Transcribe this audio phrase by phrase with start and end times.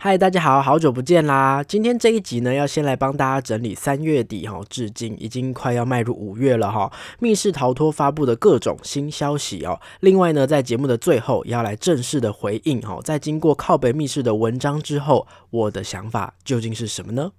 [0.00, 1.60] 嗨，大家好，好久不见啦！
[1.66, 9.80] 今天这一集呢，要先来帮大家整理三月底哈，至今已经快要迈入五月了哈，密室逃脱发布的各种新消息哦。
[9.98, 17.32] 另外呢，在节目的最后，要来正式的回应哈，在经过靠北密室的文章之后，我的想法究竟是什么呢？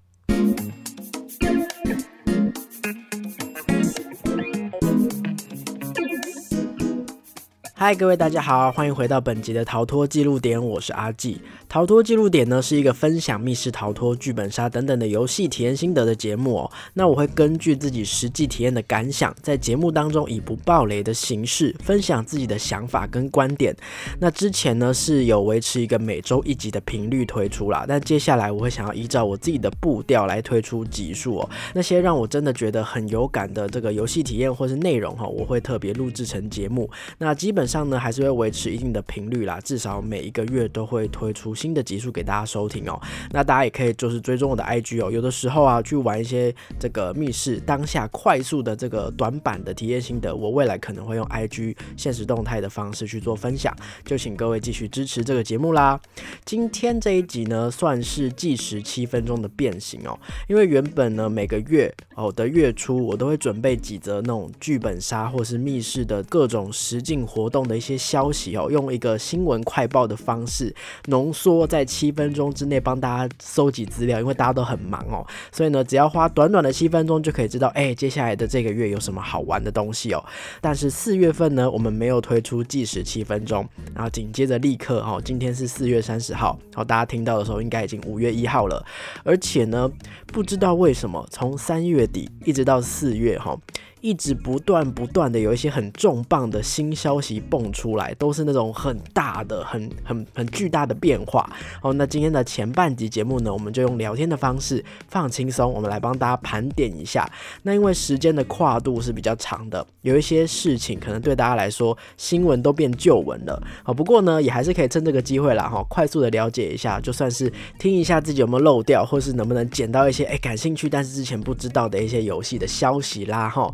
[7.73, 11.41] 嗨，各位大家好，欢迎回到本集的逃脱记录点，我是阿纪。
[11.69, 16.71] 逃脱记录点呢是一个分享密室逃脱、剧本杀等等的游戏体验心得的节目哦。
[16.95, 23.75] 那我会根据自己实际体验的感想，在节目当中以不暴雷的形式分享自己的想法跟观点。
[24.17, 31.49] 那之前呢是有维持一个每周一集的频率推出啦，但接下来我会想要依照我自己的步调来推出集数哦。
[31.75, 36.89] 那些让我真的觉得很有感的这个游戏体验或是内容哈，我会特别录制成节目。
[37.19, 42.97] 那基本上呢，还是会维持一定的频率啦，至少每一个月都会推出新的集数给大家收听哦。
[43.31, 53.75] 那大家也可以就是追踪我的 IG 哦，有的时候啊去玩一些这个密室当下快速的这个短板的体验心得，我未来可能会用 IG 现实动态的方式去做分享，
[54.05, 55.99] 就请各位继续支持这个节目啦。
[56.45, 67.97] 今天这一集呢，算是计时七分钟的变形哦，因为原本呢每个月哦的月初我都会准备几则那种剧本杀或是密室的各种实境活动的一些。
[68.09, 70.73] 消息哦，用一个新闻快报的方式
[71.07, 80.23] 浓缩在七分钟之内帮大家搜集资料，因为大家都很忙哦，所以呢，只要花短短的七分钟就可以知道，哎，接下来的这个月有什么好玩的东西哦。
[80.59, 88.83] 但是四月份呢，我们没有推出计时七分钟，然后紧接着立刻哦，今天是四月三十号，好，大家听到的时候应该已经五月一号了，
[89.23, 89.91] 而且呢，
[90.27, 93.57] 不知道为什么从三月底一直到四月哈。
[94.01, 101.49] 一直不断不断的有一些很重磅的新消息蹦出来，都是那种很大的、很很很巨大的变化。
[101.81, 107.29] 好，那今天的前半集节目呢，我们就用聊天的方式放轻松，我们来帮大家盘点一下。
[107.63, 113.61] 那因为时间的跨度是比较长的，有一些事情可能对大家来说新闻都变旧闻了。
[113.83, 123.69] 好，不过呢，也还是可以趁这个机会啦，哈，快速的了解一下，就算是听一下自己有没有漏掉，或是能不能捡到一些哎感兴趣但是之前不知道的一些游戏的消息啦，哈。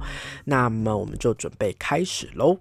[0.45, 2.59] 那么我们就准备开始喽。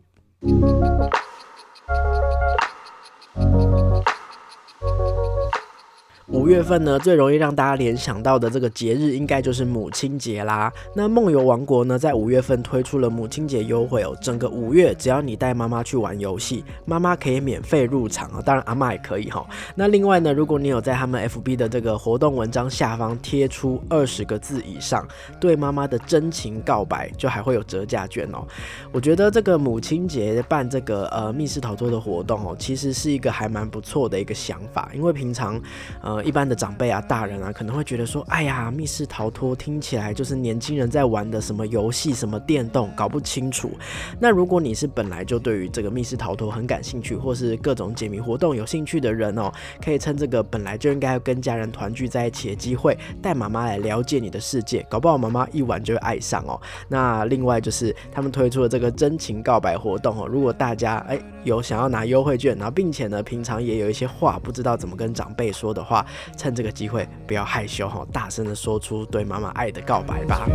[6.29, 10.73] 五月份呢，最容易让大家联想到的这个节日，应该就是母亲节啦。
[10.97, 19.47] 那梦游王国呢，在五月份推出了母亲节优惠哦，整个五月只要你带妈妈去玩游戏，妈妈可以免费入场啊，当然阿妈也可以哈。
[19.75, 25.07] 那另外呢，如果你有在他们 FB 的这个活动文章下方贴出二十个字以上
[25.39, 28.47] 对妈妈的真情告白，就还会有折价券哦。
[28.93, 35.61] 我觉得这个母亲节办这个呃密室逃脱的活动哦，其实是一个还蛮不错的一个想法，因为平常
[36.01, 36.14] 呃。
[36.23, 43.73] 一般的长辈啊、大人啊，可能会觉得说，哎呀，密室逃脱听起来就是年轻人在玩的什么游戏、什么电动，搞不清楚。
[44.21, 49.51] 那如果你是本来就对于这个密室逃脱很感兴趣，或是各种解谜活动有兴趣的人哦，
[49.83, 56.61] 可以趁这个本来就应该跟家人团聚在一起的机会，带妈妈来了解你的世界，搞不好妈妈一玩就会爱上哦。
[56.89, 66.04] 那另外就是他们推出的这个真情告白活动哦，如果大家哎有想要拿优惠券，然后并且呢平常也有一些话不知道怎么跟长辈说的话。
[66.37, 70.47] 趁这个机会，不要害羞哈，大声的说出对妈妈爱的告白吧。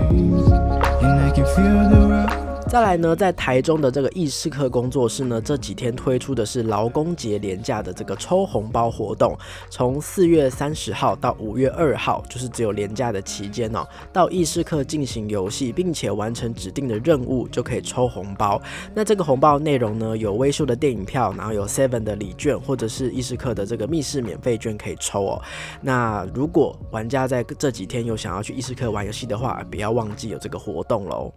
[2.70, 9.36] 再来呢，在台中的这个易事客工作室呢，这几天推出的是劳工节廉价的这个抽红包活动，
[9.72, 18.62] 从四月三十号到五月二号，就是只有廉价的期间哦，到易事客进行游戏，并且完成指定的任务，就可以抽红包。
[18.94, 25.42] 那这个红包内容呢，有微秀的电影票，然后有 Seven 的礼券，或者是易事客的这个密室免费券可以抽哦。
[25.82, 31.34] 那如果玩家在这几天有想要去易事客玩游戏的话，不要忘记有这个活动喽。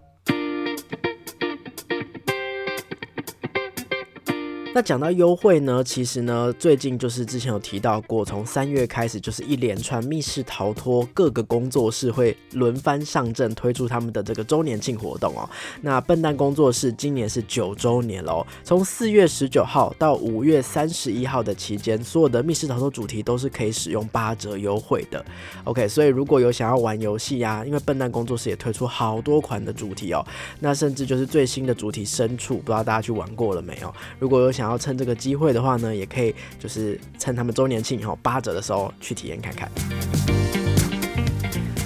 [4.74, 15.46] 那讲到优惠呢，其实呢，最近就是之前有提到过，从三月开始就是一连串密室逃脱各个工作室会轮番上阵推出他们的这个周年庆活动哦。
[15.82, 25.22] 那笨蛋工作室今年是九周年喽，从四月十九号到五月三十一号的期间，所有的密室逃脱主题都是可以使用八折优惠的。
[25.64, 30.24] OK，所以如果有想要玩游戏呀，因为笨蛋工作室也推出好多款的主题哦，
[30.60, 33.94] 那甚至就是最新的主题深处，不知道大家去玩过了没有？
[34.18, 39.68] 如果有想想要趁这个机会的话呢，也可以就是趁他们周年庆以后八折的时候去体验看看。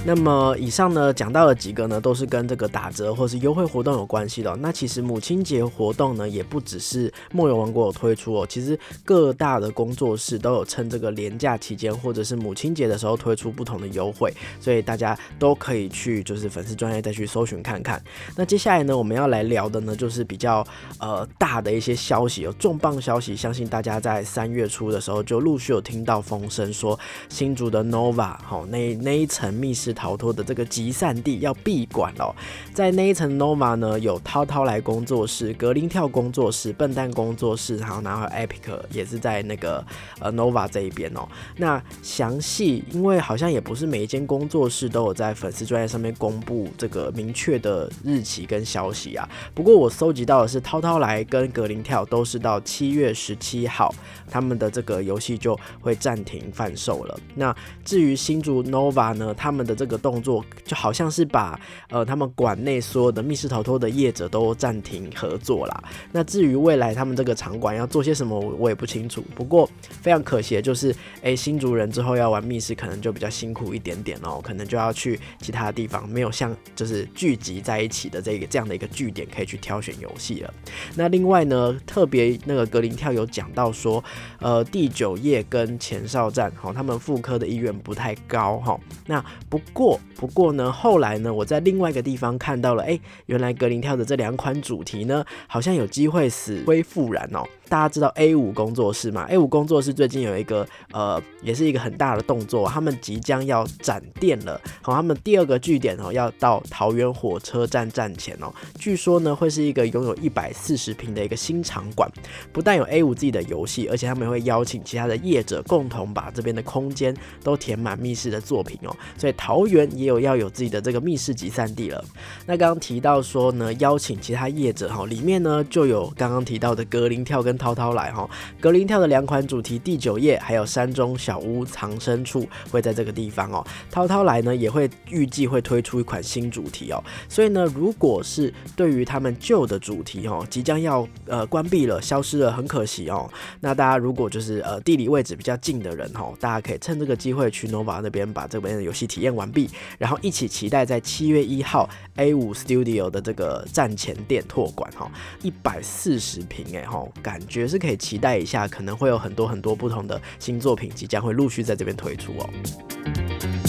[0.06, 4.54] 那么以上呢讲到了几个呢，都是跟这个打折或是优惠活动有关系的。
[4.60, 18.00] 那其实母亲节活动呢，也不只是梦游王国有推出哦，其实各大的工作室都有趁这个廉价期间或者是母亲节的时候推出不同的优惠，所以大家都可以去就是粉丝专业再去搜寻看看。
[18.36, 20.64] 那接下来呢，我们要来聊的呢，就是比较
[21.00, 26.96] 呃大的一些消息，有重磅消息，相信大家在三月初的时候就陆续有听到风声，说
[27.28, 29.95] 新竹的 Nova 好那那一层密室。
[29.96, 32.32] 逃脱的这个集散地要闭馆了，
[32.72, 39.84] 在那一层 Nova 呢，有涛涛来工作室、格林跳工作室、笨蛋工作室，然后然后 Epic 也是在那个
[40.20, 41.26] 呃 Nova 这一边哦。
[41.56, 49.26] 那详细，因为好像也不是每一间工作室都有在粉丝专页上面公布这个明确的日期跟消息啊。
[49.54, 53.94] 不过我搜集到的是，涛涛来跟格林跳都是到七月十七号，
[54.30, 57.18] 他们的这个游戏就会暂停贩售了。
[57.34, 65.84] 那至于新竹 Nova 呢，他们的这个动作就好像是把呃他们馆内所有的密室逃脱的业者都暂停合作啦。
[66.12, 69.22] 那至于未来他们这个场馆要做些什么，我我也不清楚。
[69.34, 69.68] 不过
[70.02, 80.54] 非常可惜的就是，哎，新竹人之后要玩密室可能就比较辛苦一点点哦，可能就要去其他地方，没有像就是聚集在一起的这个这样的一个据点可以去挑选游戏了。
[80.94, 84.02] 那另外呢，特别那个格林跳有讲到说，
[84.40, 88.78] 呃，第九页跟前哨站哈，他们复刻的意愿不太高哈。
[89.06, 97.44] 那不过，不过呢，后来呢，我在另外一个地方看到了，哎，原来格林跳的这两款主题呢，好像有机会死灰复燃哦。
[97.68, 104.60] 大家知道 A 五工作室嘛？A 五工作室最近有一个呃，也是一个很大的动作，他们即将要展店了。
[104.82, 108.52] 好，他们第二个据点哦，要到桃园火车站站前哦。
[108.78, 112.10] 据说呢，会是一个拥有一百四十平的一个新场馆，
[112.52, 118.96] 不但有 A 五自己的游戏，而且他们会邀请其他的业者共同把这边的空间都填满密室的作品哦。
[119.18, 122.04] 所以桃园也有要有自己的这个密室集散地了。
[122.46, 128.28] 那刚刚提到说呢，邀请其他业者哈，里面呢就有刚刚提到的格林跳跟涛涛来哈，
[128.60, 133.64] 格林跳的两款主题第九页，还有山中小屋藏身处会在这个地方哦。
[133.90, 143.30] 涛涛来呢也会预计会推出一款新主题哦，所以呢，如果是对于他们旧的主题哦，即将要呃关闭了、消失了，很可惜哦。
[143.60, 155.10] 那大家如果就是呃地理位置比较近的人哦，大家可以趁这个机会去 Nova 那边把这边的游戏体验完毕，然后一起期待在七月一号 A 五 Studio 的这个站前店拓馆哈，
[155.42, 157.40] 一百四十平哎哈，感。
[157.46, 163.65] 觉是可以期待一下，可能会有很多很多不同的新作品即将会陆续在这边推出哦。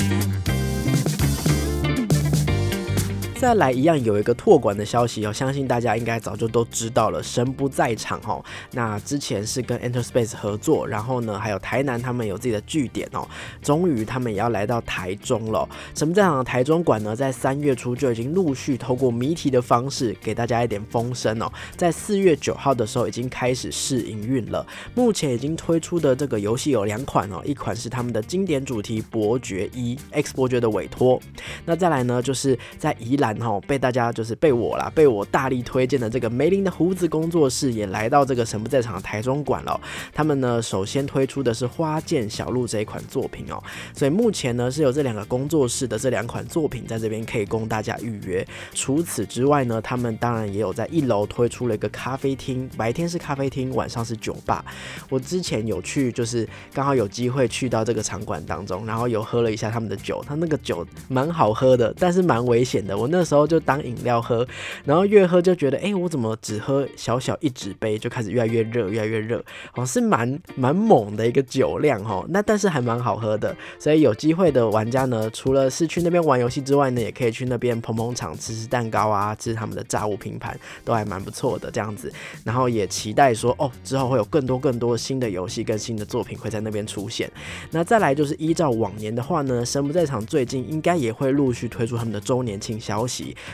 [3.39, 8.43] 再来一样有一个拓管的消息哦，相信大家应该早就都知道了，神不在场哦。
[8.71, 13.27] 那之前是跟 Enter Space 合作，然后呢，还有台南他们有自己的据点哦。
[13.61, 15.69] 终于他们也要来到台中了。
[15.93, 21.51] 神不在场的台中馆呢，在三月初就已经陆续透过谜题的方式给大家一点风声哦。
[21.75, 24.65] 在四月九号的时候已经开始试营运了。
[24.95, 31.21] 目前已经推出的这个游戏有两款哦，一款是他们的经典主题伯爵一 X 伯爵的委托，
[31.65, 33.26] 那再来呢，就是在宜兰。
[33.33, 39.79] 然后被大家就是被我啦，被我大力推荐的这个梅林的胡子工作室也来到这个神不在场的台中馆了。
[40.13, 43.61] 他们呢首先推出的是花见小路这一款作品哦，
[43.95, 48.45] 所以目前呢是有这两个工作室的这两款作品在这边可以供大家预约。
[48.73, 54.63] 除此之外呢，他们当然也有在一楼推出了一个咖啡厅，白天是咖啡厅，晚上是酒吧。
[55.09, 62.97] 我之前有去，就是刚好有机会去到这个场馆当中，然后有喝了一下他们的酒，他那个酒蛮好喝的，但是蛮危险的。
[62.97, 64.47] 我那 那时候就当饮料喝，
[64.85, 69.43] 然后越喝就觉得，哎，我怎么只喝小小一纸杯就开始越来越热，越来越热，
[69.73, 72.23] 哦，是蛮蛮猛的一个酒量哈。
[72.29, 80.55] 那但是还蛮好喝的，所以有机会的玩家呢，除了是去那边玩游戏之外呢，也可以去那边捧捧场，吃吃蛋糕啊，吃他们的炸物拼盘，
[80.85, 82.13] 都还蛮不错的这样子。
[82.43, 87.31] 然后也期待说，哦，之后会有更多更多新的游戏跟新的作品会在那边出现。
[87.71, 93.06] 那再来就是依照往年的话呢，神不在场最近应该也会陆续推出他们的周年庆消。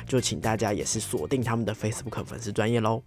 [0.07, 3.03] 就请大家也是锁定他们的 Facebook 粉丝专业喽。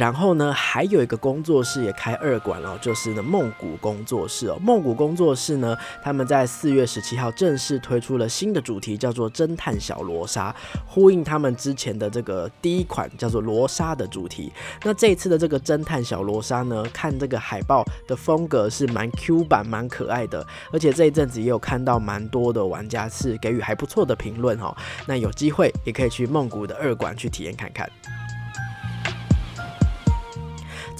[0.00, 4.58] 然后呢，还有一个工作室也开二馆了，就是呢梦谷工作室哦。
[4.58, 14.50] 梦谷工作室呢，他们在四月十七号正式推出了新的主题，叫做侦探小罗莎，呼应他们之前的这个第一款叫做罗莎的主题。
[14.84, 24.74] 那这一次的这个侦探小罗莎呢，看这个海报的风格是蛮 Q 版、蛮可爱的，而且这一阵子也有看到蛮多的玩家是给予还不错的评论哦。
[25.04, 27.86] 那有机会也可以去梦谷的二馆去体验看看。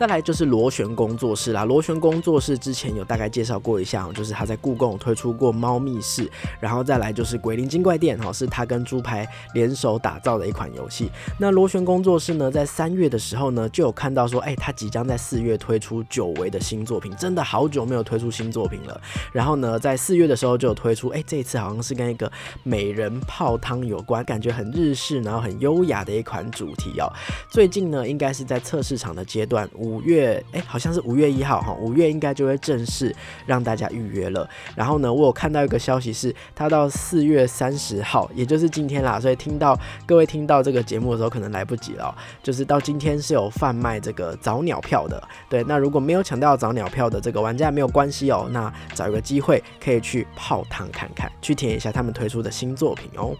[0.00, 6.26] 再来就是螺旋工作室啦，螺旋工作室之前有大概介绍过一下，就是他在故宫推出过猫密室，
[6.58, 11.10] 然后再来就是鬼灵精怪店，哈，是他跟猪排联手打造的一款游戏。
[11.38, 18.98] 那螺旋工作室呢，在三月的时候呢，就有看到说，哎，他即将在四月推出久违的新作品，真的好久没有推出新作品了。
[19.34, 27.12] 然后呢，在四月的时候就有推出，哎，这一次好像是跟一个美人泡汤有关，感觉很日式，然后很优雅的一款主题哦。
[27.50, 33.12] 最近呢，应该是在测试场的阶段，五月，哎，好像是五月一号哈，五月应该就会正式
[33.44, 34.48] 让大家预约了。
[34.76, 42.14] 然后呢，我有看到一个消息是，它到四月三十号，也就是今天啦，所以听到各位听到这个节目的时候，可能来不及了。
[42.42, 45.64] 就是到今天是有贩卖这个早鸟票的，对。
[45.64, 53.34] 那如果没有抢到早鸟票的这个玩家没有关系哦，那找一个机会可以去泡汤看看，去体验一下他们推出的新作品哦。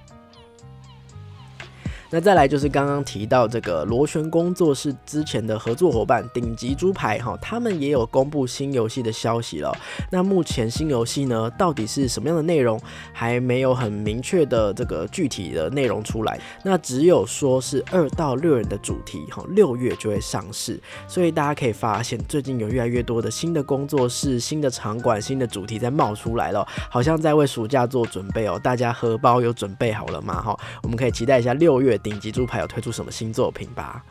[2.12, 9.72] 那再来就是刚刚提到这个螺旋工作室之前的合作伙伴顶级猪排哈，他们也有公布新游戏的消息了。
[10.10, 12.80] 那目前新游戏呢，到底是什么样的内容，
[13.12, 16.40] 还没有很明确的这个具体的内容出来。
[16.64, 20.80] 那只有说是二到六人的主题哈，六月就会上市。
[21.06, 28.58] 所以大家可以发现，最近有越来越多的新的工作室、新的场馆、新的主题在冒出来了，好像在为暑假做准备哦。
[28.60, 30.42] 大家荷包有准备好了吗？
[30.42, 31.99] 哈，我们可以期待一下六月。
[32.02, 34.04] 顶级猪排有推出什么新作品吧？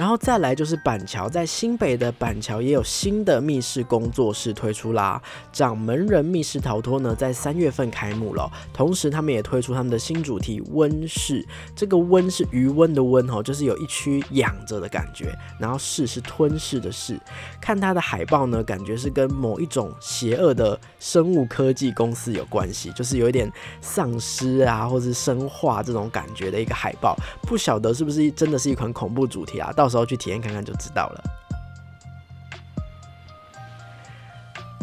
[0.00, 5.20] 然后再来就是板桥，在新北的板桥也有新的密室工作室推出啦。
[5.52, 11.46] 掌门人密室逃脱呢，在三月份开幕了，同时他们也推出他们的新主题温室。
[11.76, 15.36] 这个温是余温的温哦，就是有一区养着的感觉。
[15.58, 17.20] 然后室是吞噬的室。
[17.60, 23.52] 看它的海报呢，感觉是跟某一种邪恶的生物科技公司有关系，就是有一点
[23.82, 27.14] 丧尸啊，或是生化这种感觉的一个海报。
[27.42, 29.70] 不晓得是不是真的是一款恐怖主题啊？
[29.76, 31.24] 到时候去体验看看就知道了。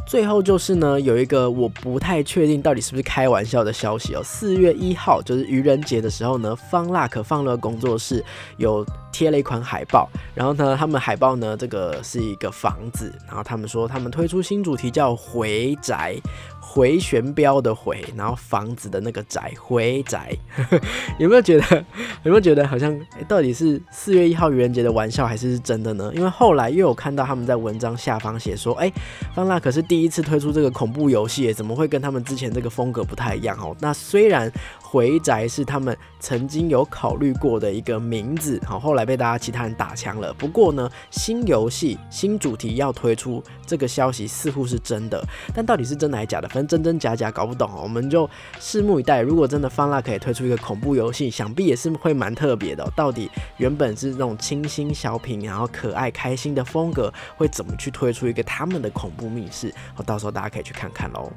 [0.05, 4.21] 最后就是呢，有一个我不太确定到底是不是开玩笑的消息哦。
[4.23, 8.23] 四月一号就是愚人节的时候呢，方腊可放乐工作室
[8.55, 8.85] 有
[9.17, 16.15] 贴了一款海报，然后呢，他们海报呢这个是一个房子，然后他们说他们推出新主题叫回宅。
[16.69, 20.37] 回旋镖的回，然后房子的那个宅回宅，
[21.17, 21.77] 有没有觉得
[22.23, 22.93] 有没有觉得好像
[23.25, 26.11] 到底是四月一号愚人节的玩笑，还是是真的呢？
[26.13, 28.91] 因为后来又有看到他们在文章下方写说，哎，
[29.33, 33.73] 方腊可是第一次推出这个恐怖游戏，怎么会跟他们之前这个风格不太一样哦？
[33.79, 34.51] 那虽然。
[34.89, 40.33] 回宅是他们曾经有考虑过的一个名字，好，后来被大家其他人打枪了。
[40.35, 45.21] 不过呢，新游戏新主题要推出，这个消息似乎是真的，
[45.53, 48.29] 但到底是真的还是假的，反正真真假假搞不懂，我们就
[48.61, 49.19] 拭目以待。
[49.19, 52.89] 如果真的方腊可以推出一个恐怖游戏，想必也是会蛮特别的。
[52.95, 59.73] 到底原本是那种清新小品，然后可爱开心的风格，会怎么去推出一个他们的恐怖密室？
[59.93, 61.29] 好，到时候大家可以去看看喽。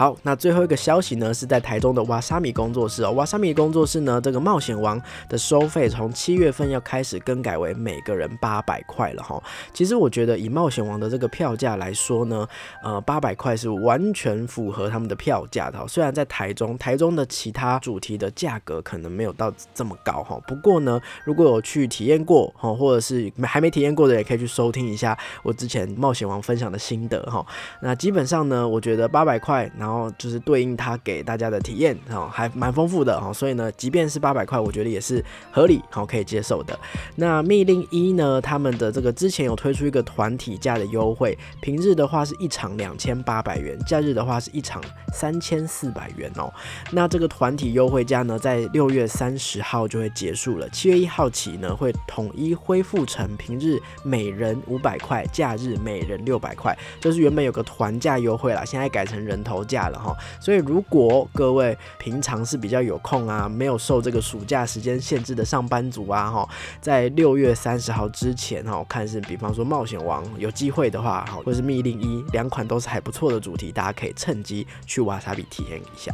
[0.00, 3.10] 好，那最后一个消息呢，是在台中的瓦萨米工作室哦。
[3.10, 9.38] 瓦萨米工作室呢，这个冒险王的收费从七月份要开始更改为每个人八百块了哈。
[9.74, 12.48] 其实我觉得以冒险王的这个票价来说呢，
[12.82, 15.86] 呃，八百块是完全符合他们的票价的。
[15.86, 20.40] 虽然在台中，台中的其他主题的价格可能没有到这么高哈。
[20.46, 27.44] 不过呢，如果有去体验过哈，或者是还没体验过的，也可以去收听一下我之前冒险王分享的心得哈。
[27.82, 36.78] 那基本上呢，我觉得八百块，然后然后就是对应他给大家的体验，哦，还蛮丰富的哦，所以呢，即便是八百块，我觉得也是合理，好可以接受的。
[37.16, 44.80] 那密令一呢，他们的这个之前有推出一个团体价的优惠，平日的话是一场两千八百元，假日的话是一场
[45.12, 46.54] 三千四百元哦。
[46.92, 59.79] 那这个团体优惠价呢，在六月三十号就会结束了，七月一号起呢，会统一恢复成平日每人五百块，假日每人六百块，就是原本有个团价优惠啦，现在改成人头价。
[59.88, 66.48] 了哈，所以如果各位平常是比较有空啊，没有受这个暑假时间限制的上班族啊，哈，
[66.80, 76.12] 在六月三十号之前哈，看是比方说冒险王有机会的话，哈，或是密令一两款都是还不错的主题，大家可以趁机去瓦萨比体验一下。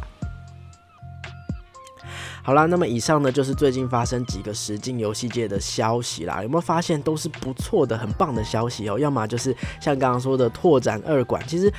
[2.43, 8.97] 好啦，那么以上呢就是最近发生几个实境游戏界的消息啦，有没有发现都是不错的、很棒的消息哦？
[8.97, 11.71] 要么就是像刚刚说的拓展二馆，其实。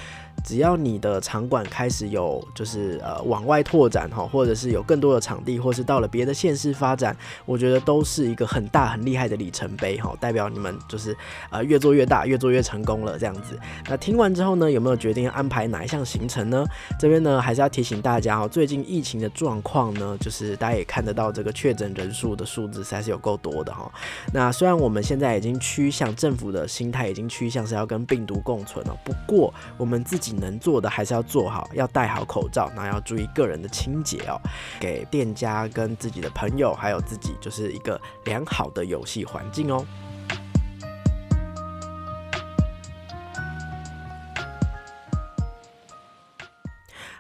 [0.45, 11.17] 只要你的场馆开始有就是呃往外拓展哈，或者是有更多的场地，或是到了别的县市发展，我觉得都是一个很大很厉害的里程碑哈，代表你们就是
[11.51, 13.59] 呃越做越大，越做越成功了这样子。
[13.89, 16.65] 那听完之后呢，有没有决定安排哪一项行程呢？
[16.99, 23.91] 这边呢还是要提醒大家哦，最近疫情的状况呢，就是大家也看得到这个确诊人数的数字实在是有够多的哈。
[24.33, 34.41] 那虽然我们现在已经趋向政府的心态已经趋向是要跟病毒共存了，不过我们自己能做的还是要做好，要戴好口罩，那要注意个人的清洁哦，
[34.81, 39.87] 给店家跟自己的朋友还有自己就是一个良好的游戏环境哦。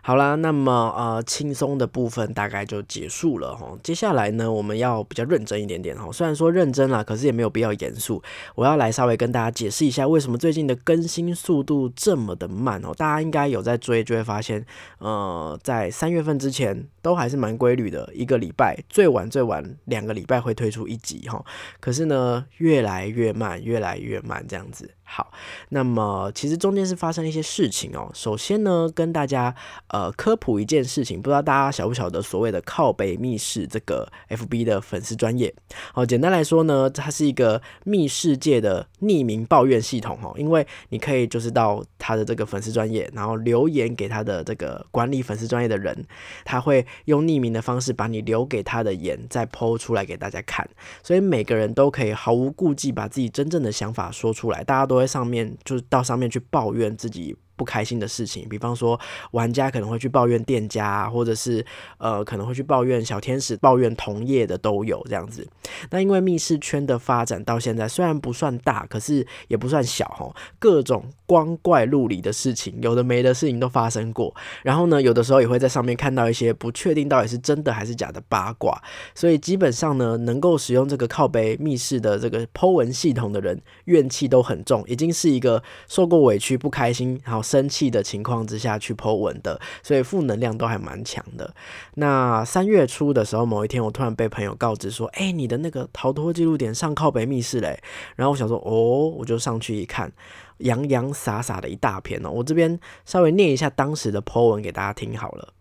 [0.08, 3.76] 好啦，那么呃，轻松的部分大概就结束了哈。
[3.82, 6.10] 接下来呢，我们要比较认真一点点哈。
[6.10, 8.22] 虽然说认真啦，可是也没有必要严肃。
[8.54, 12.94] 我要来稍微跟大家解释一下，为什么最近的更新速度这么的慢哦。
[12.96, 14.64] 大家应该有在追，就会发现，
[14.96, 21.42] 呃，在三月份之前都还是蛮规律的，一个礼拜最晚最晚两个礼拜会推出一集哈。
[21.80, 24.90] 可是呢，越来越慢，越来越慢这样子。
[25.10, 25.32] 好，
[25.70, 28.10] 那么其实中间是发生了一些事情哦。
[28.12, 29.54] 首先呢，跟大家
[29.86, 35.54] 呃科普一件事情，不知道大家晓不晓得所谓的靠北密室这个 FB 的粉丝专业。
[35.94, 40.30] 好，简单来说呢，它是一个密室界的匿名抱怨系统哈。
[40.36, 46.04] 因为你可以就是到他的这个粉丝专业，然后留言给他的这个管理粉丝专业的人，
[46.44, 50.68] 他会用匿名的方式把你留给他的言再剖出来给大家看，
[51.02, 54.98] 所以每个人都可以毫无顾忌把自己真正的想法说出来，大家都。
[54.98, 57.36] 在上面就是到上面去抱怨自己。
[57.58, 58.98] 不开心的事情，比方说
[59.32, 61.64] 玩家可能会去抱怨店家，或者是
[61.98, 65.44] 呃可能会去抱怨小天使、抱怨同业的都有这样子。
[65.90, 74.32] 那因为密室圈的发展到现在虽然不算大，可是也不算小哈，各种光怪陆离的事情，有的没的事情都发生过。
[74.62, 78.80] 然后呢，有的时候也会在上面看到一些不确定到底是真的还是假的八卦。
[79.16, 87.42] 所以基本上呢，能够使用这个靠背密室的这个 Po 文系统的人，怨气都很重，已经是一个受过委屈、不开心，然后。
[87.48, 91.54] 生气的情况之下去 Po 文的，所以负能量都还蛮强的。
[91.94, 97.80] 那三月初的时候，某一天我突然被朋友告知说：“哎，你的那个逃脱记录点上靠北密室嘞。”
[98.16, 100.12] 然后我想说：“哦，我就上去一看，
[100.58, 105.54] 洋洋洒洒的一大片哦。”我这边稍微念一下当时的 Po 文给大家听好了。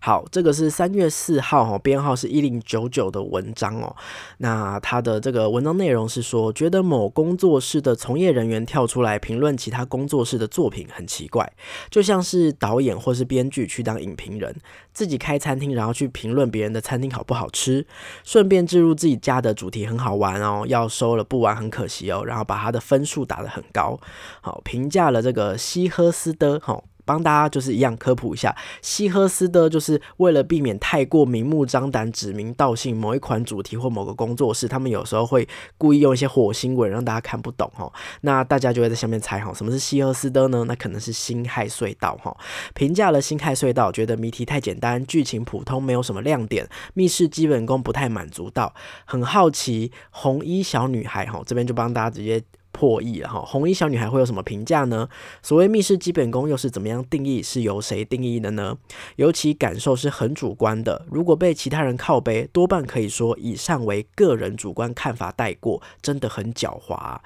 [0.00, 3.94] 好，这个是三月四号哈，编号是一零九九的文章哦。
[4.38, 11.52] 那他的这个文章内容是说，觉得某工作室的从业人员跳出来评论其他工作室的作品很奇怪，
[11.90, 14.54] 就像是导演或是编剧去当影评人，
[14.92, 17.86] 自己开餐厅然后去评论别人的餐厅好不好吃，
[18.22, 23.98] 顺便置入自己家的主题很好玩哦，要收了不玩很可惜哦，然后把他的分数打得很高，
[24.40, 26.82] 好评价了这个西赫斯的哈。
[27.08, 37.90] 帮大家就是一样科普一下，西赫斯的，就是为了避免太过明目张胆、指名道姓某一款主题或某个工作室，他们有时候会故意用一些火星文让大家看不懂哈。
[38.20, 40.64] 那大家就会在下面猜哈，什么是西赫斯的呢？
[40.64, 42.36] 那可能是辛亥隧道哈。
[42.74, 48.74] 评价了辛亥隧道，觉得谜题太简单，剧情普通，没有什么亮点，密室基本功不太满足到，
[49.06, 52.42] 很好奇红衣小女孩哈，这边就帮大家直接。
[52.72, 55.08] 破译了哈，红衣小女孩会有什么评价呢？
[55.42, 57.42] 所谓密室基本功又是怎么样定义？
[57.42, 58.76] 是由谁定义的呢？
[59.16, 67.18] 尤其感受是很主观的，如果被其他人靠背，多半可以说以上为个人主观看法带过，真的很狡猾。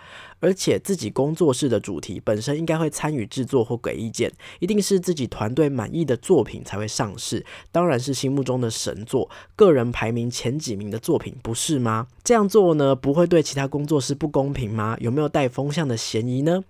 [0.42, 12.08] 而且自己工作室的主题本身应该会参与制作或给意见，一定是自己团队满意的作品才会上市，当然是心目中的神作，个人排名前几名的作品，不是吗？
[12.24, 14.96] 这样做呢，不会对其他工作室不公平吗？
[15.00, 16.64] 有没有带风向的嫌疑呢？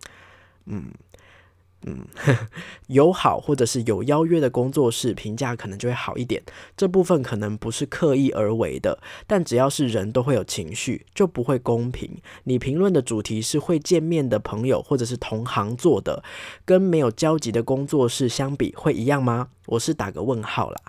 [0.66, 0.92] 嗯。
[1.84, 2.06] 嗯，
[2.88, 6.42] 友好或者是有邀约的工作室评价可能就会好一点，
[6.76, 12.10] 这部分可能不是刻意而为的，但只要是人都会有情绪，就不会公平。
[12.44, 16.22] 你评论的主题是会见面的朋友或者是同行做的，
[16.64, 19.48] 跟没有交集的工作室相比，会一样吗？
[19.66, 20.80] 我是打个问号啦。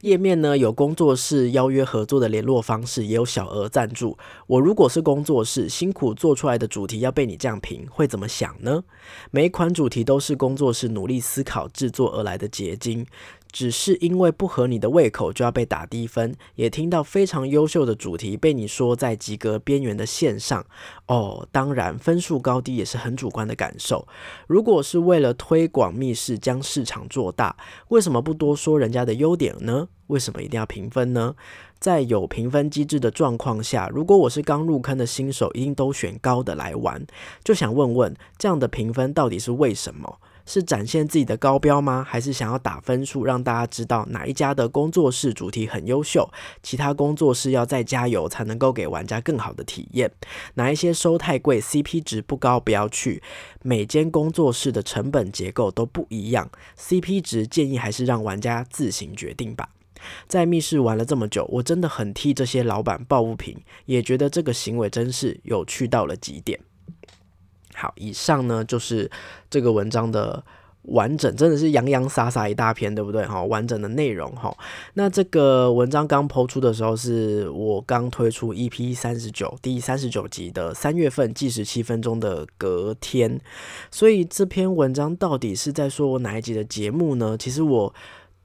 [0.00, 4.16] 页面呢有工作室邀约合作的联络方式，也有小额赞助。
[4.46, 8.84] 我如果是工作室，辛苦做出来的主题要被你这样评，会怎么想呢？
[9.30, 13.06] 每一款主题都是工作室努力思考制作而来的结晶。
[13.54, 20.66] 只是因为不合你的胃口就要被打低分，也听到非常优秀的主题被你说在及格边缘的线上
[21.06, 21.46] 哦。
[21.52, 24.08] 当然，分数高低也是很主观的感受。
[24.48, 27.56] 如果是为了推广密室将市场做大，
[27.90, 29.86] 为什么不多说人家的优点呢？
[30.08, 31.36] 为什么一定要评分呢？
[31.78, 37.06] 在有评分机制的状况下，如果我是刚入坑的新手，一定都选高的来玩。
[37.44, 40.18] 就想问问，这样的评分到底是为什么？
[40.46, 42.04] 是展现自己的高标吗？
[42.06, 46.30] 还是想要打分数，让大家知道哪一家的工作室主题很优秀，
[46.62, 50.10] 其他工作室要再加油才能够给玩家更好的体验？
[50.54, 53.22] 哪一些收太贵，CP 值不高，不要去。
[53.62, 59.70] 每间工作室的成本结构都不一样，CP 值建议还是让玩家自行决定吧。
[60.28, 66.60] 在密室玩了这么久，我真的很替这些老板抱不平，也觉得这个行为真是有趣到了极点。
[67.74, 69.10] 好，以上呢就是
[69.50, 70.42] 这个文章的
[70.82, 73.24] 完整，真的是洋洋洒洒一大篇，对不对？
[73.26, 74.56] 哈，完整的内容哈。
[74.94, 83.40] 那这个文章刚抛出的时候，是我刚推出 EP 三十九第三十九集的三月份计时七分钟的隔天，
[83.90, 87.36] 所以这篇文章到底是在说我哪一集的节目呢？
[87.38, 87.94] 其实我。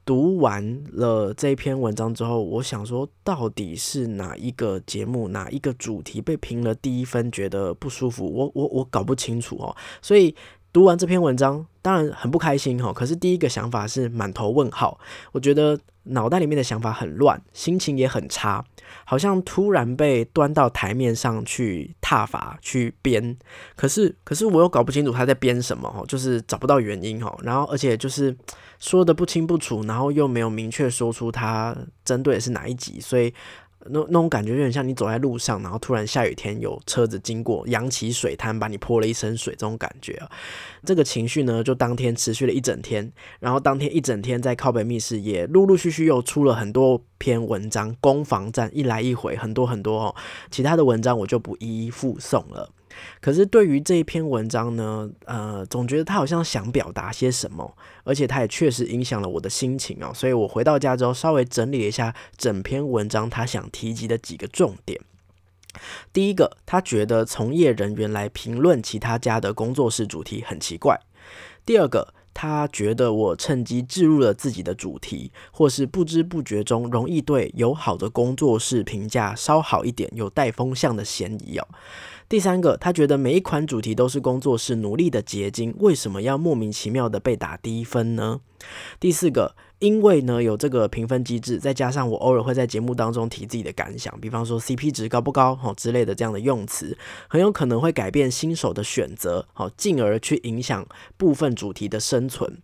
[0.10, 8.26] 读完了这篇文章之后，我想说，到底是哪一个节目、哪一个主题被评了第一分，觉得不舒服？
[8.26, 9.78] 我我我搞不清楚哦。
[10.02, 10.36] 所以
[10.74, 12.92] 读完这篇文章，当然很不开心哈。
[12.92, 15.00] 可是第一个想法是满头问号，
[15.32, 18.64] 我觉得脑袋里面的想法很乱，心情也很差，
[19.06, 23.38] 好像突然被端到台面上去踏伐、去编。
[23.76, 27.38] 可是可是我又搞不清楚他在编什么哦，就是找不到原因哦。
[27.44, 28.36] 然后而且就是。
[28.80, 33.34] 说的不清不楚，然后又没有明确说出他针对的是哪一集，所以
[33.92, 40.30] 那那种感觉有点像你走在路上，然后突然下雨天有车子经过，扬起水滩把你泼了一身水，这种感觉啊，
[40.86, 50.16] 这个情绪呢就当天持续了一整天，然后当天一整天在靠北密室也陆陆续续又出了很多篇文章，攻防战一来一回，很多很多哦，
[50.50, 52.72] 其他的文章我就不一一附送了。
[53.22, 60.12] 可是对于这一篇文章呢，呃，总觉得他好像想表达些什么，而且他也确实影响了我的心情哦。
[60.14, 65.00] 所以我回到家之后，稍微整理了一下整篇文章他想提及的几个重点。
[66.12, 71.00] 第一个，他觉得从业人员来评论其他家的工作室主题很奇怪。
[71.66, 81.68] 第二个，他觉得我趁机置入了自己的主题，或是不知不觉中容易对友好的工作室评价稍好一点，有带风向的嫌疑哦。
[82.30, 88.40] 第三个，他觉得每一款主题都是工作室努力的结晶，为什么要莫名其妙的被打低分呢？
[89.02, 100.86] 第四个，因为呢有这个评分机制，再加上我偶尔会在节目当中提自己的感想，比方说 CP 值高不高，好之类的这样的用词，很有可能会改变新手的选择，好，进而去影响
[101.18, 102.58] 部分主题的生存。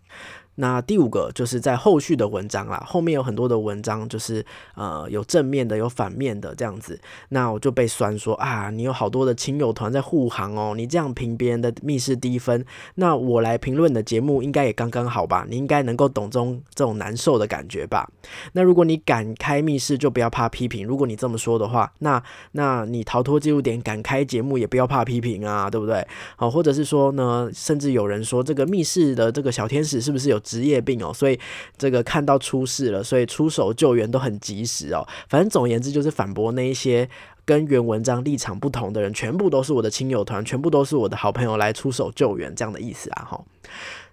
[0.55, 6.97] 那第五个就是在后续的文章啦，后面有很多的文章，就是呃有正面的，有反面的这样子。
[7.29, 12.65] 那我就被酸说啊，你有好多的亲友团在护航哦，你这样评别人的密室低分，
[12.95, 15.45] 那我来评论的节目应该也刚刚好吧？
[15.49, 18.09] 你应该能够懂中这种难受的感觉吧？
[18.53, 20.87] 那如果你敢开密室，就不要怕批评。
[20.87, 26.07] 如果你这么说的话，那那你逃脱记录点敢开节目，也不要怕批评啊，对不对？
[26.37, 30.39] 好，或者是说呢，甚至有人说这个密室的这个小天使是不是有？
[30.45, 31.37] 职业病哦，所以
[31.75, 35.05] 这个看到出事了，所以出手救援都很及时哦。
[35.27, 37.09] 反正总而言之，就是反驳那一些
[37.43, 43.43] 跟原文章立场不同的人，全部都是我的亲友团，全部都是我的好朋友来出手救援这样的意思啊哈。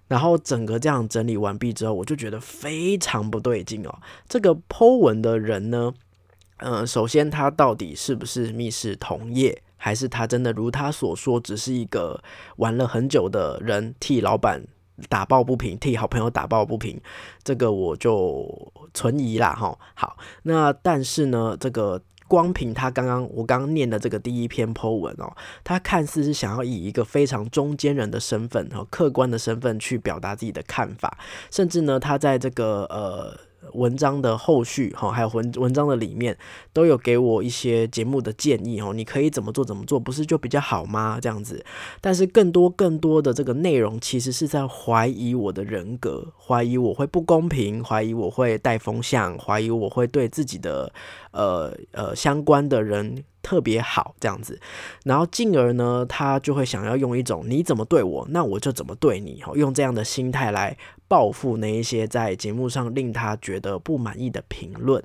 [0.09, 3.95] 然后整个这样整理完毕之后，我就觉得非常不对劲哦。
[4.29, 5.92] 这个剖文的人呢，
[6.59, 12.23] 嗯，首先他到底是不是密室同业，还是他真的如他所说，只是一个
[12.57, 14.62] 玩了很久的人替老板？
[15.09, 17.01] 打抱不平，替好朋友打抱不平，
[17.43, 19.79] 这个我就存疑啦哈。
[19.95, 31.19] 好，那但是呢，这个光凭他刚刚我刚刚念的这个第一篇 Po 文哦，他看似是想要以一个非常中间人的身份和客观的身份去表达自己的看法，
[31.51, 33.52] 甚至呢，他在这个呃。
[33.72, 36.37] 文章的后续哈，还有文文章的里面
[36.72, 41.18] 都有给我一些节目的建议哦，你可以怎么做怎么做，不是就比较好吗？
[41.20, 41.64] 这样子，
[42.01, 50.92] 但是更多更多的这个内容其实是在怀疑我的人格，怀疑我会不公平，怀疑我会带风向，怀疑我会对自己的
[51.31, 53.25] 呃呃相关的人。
[53.42, 54.59] 特别好这样子，
[55.05, 60.76] 然后进而呢，他就会想要用一种你怎么对我，那我就怎么对你，用这样的心态来
[61.09, 65.02] 报复那一些在节目上令他觉得不满意的评论。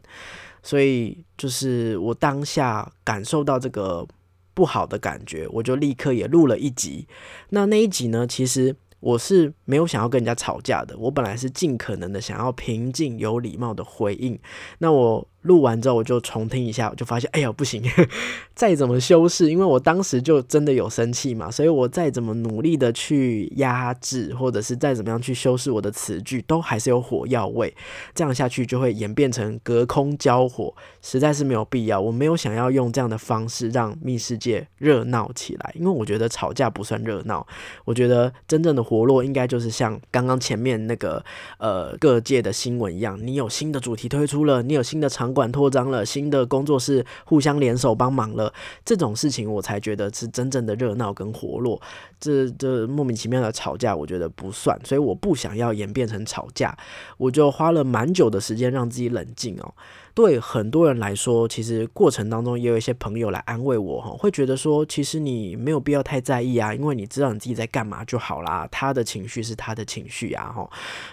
[0.62, 4.06] 所以就是我当下感受到这个
[4.54, 7.08] 不好的感觉，我就立刻也录了一集。
[7.50, 14.40] 那那一集呢，其实我是没有想要跟人家吵架的，我本来是尽可能的想要平静有礼貌的回应。
[14.78, 15.28] 那我。
[15.48, 17.82] 录完之后我就重听一下，我就发现，哎呀，不行，
[18.54, 27.74] 再怎么修饰，因为我当时就真的有生气嘛，所以我再怎么努力的去压制，或者是再怎么样去修饰我的词句，都还是有火药味。
[28.14, 32.00] 这样下去就会演变成隔空交火，实在是没有必要。
[32.00, 37.46] 我没有想要用这样的方式让密世界热闹起来，因为我觉得吵架不算热闹。
[37.86, 41.24] 我觉得真正的活络应该就是像刚刚前面那个
[41.58, 48.52] 呃各界的新闻一样，你有新的主题推出了，你有新的场管扩张了，新的工作室互相联手帮忙了，
[48.84, 51.80] 这种事情我才觉得是真正的热闹跟活络。
[52.20, 56.76] 这这莫名其妙的吵架，我觉得不算，所以我不想要演变成吵架，
[57.20, 59.72] 我就花了蛮久的时间让自己冷静哦。
[60.18, 68.68] 对很多人来说，其实过程当中也有一些朋友来安慰我哈，会觉得说，其实你没有必要太在意啊，因为你知道你自己在干嘛就好啦。
[68.72, 70.68] 他的情绪是他的情绪啊哈。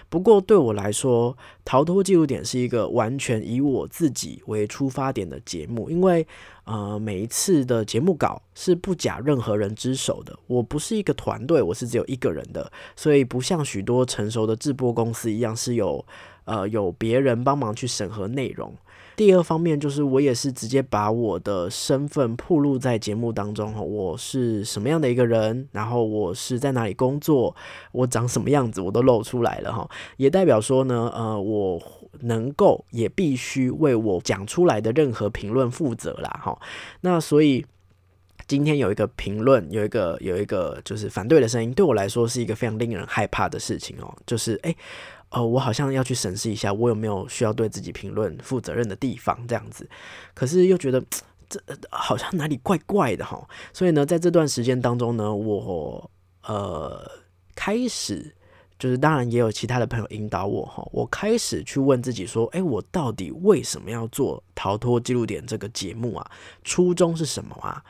[0.09, 6.25] 不过对我来说，逃脱记录点是一个完全以我自己为出发点的节目，因为
[6.63, 16.03] 呃每一次的节目稿是不假任何人之手的，我不是一个团队，我是只有一个人的，所以不像许多成熟的制播公司一样是有
[16.45, 18.73] 呃有别人帮忙去审核内容。
[19.17, 27.55] 第二方面就是，我也是直接把我的身份暴露在节目当中哈，我是什么样的一个人，然后我是在哪里工作，
[27.93, 31.81] 我长什么样子，我都露出来了哈，也代表说呢，呃，我
[32.23, 36.59] 能够也必须为我讲出来的任何评论负责啦哈。
[36.99, 37.65] 那所以
[38.47, 44.75] 今天有一个评论，有一个有一个就是反对的声音，对我来说是一个非常令人害怕的事情哦，就是诶。
[45.35, 49.85] 哦，我好像要去审视一下，我有没有需要对自己评论负责任的地方，这样子。
[50.33, 51.03] 可是又觉得
[51.49, 53.45] 这好像哪里怪怪的哈。
[53.73, 56.09] 所以呢，在这段时间当中呢，我
[56.47, 57.11] 呃
[57.53, 58.33] 开始
[58.79, 60.87] 就是，当然也有其他的朋友引导我哈。
[60.93, 66.31] 我开始去问自己说，哎，我到底为什么要做《逃脱记录点》这个节目啊？
[66.63, 67.83] 初衷是什么啊？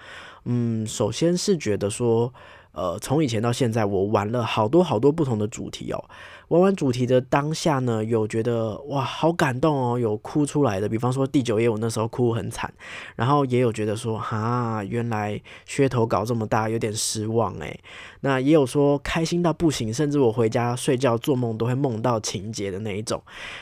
[0.46, 2.34] 嗯，首先是觉得说，
[2.72, 6.04] 呃，从以前到现在，我玩了好多好多不同的主题哦。
[6.50, 12.72] 玩完主题的当下呢，有觉得哇好感动哦，有哭出来的，比方说第九页我那时候哭很惨，
[13.16, 17.80] 然后也有觉得说哈原来噱头搞这么大，有点失望诶。
[18.22, 23.22] 那也有说开心到不行，甚至我回家睡觉做梦都会梦到情节的那一种，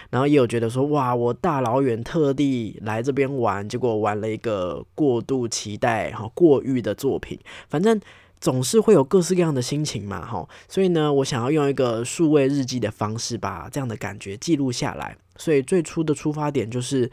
[0.10, 8.00] 然后也有觉得说哇我大老远特地来这边玩，结果玩了一个过度期待哈过誉的作品，反正。
[8.43, 15.15] 总是会有各式各样的心情嘛，哈，所以呢，我想要用一个数位日记的方式把这样的感觉记录下来。
[15.38, 17.10] 所以最初的出发点就是，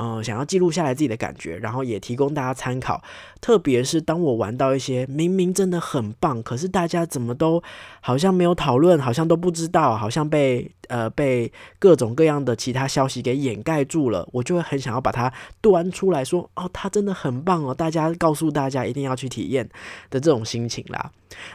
[0.00, 3.02] 呃，想要记录下来自己的感觉，然后也提供大家参考。
[3.38, 7.62] 特别是当我玩到一些明明真的很棒，可是大家怎么都
[8.00, 19.68] 好像没有讨论，好像都不知道，好像被呃被各种各样的其他消息给掩盖住了，我就会很想要把它端出来说，哦，它真的很棒哦，大家告诉大家一定要去体验
[20.08, 21.10] 的这种心情啦。